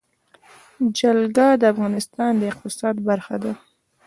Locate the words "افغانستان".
1.73-2.31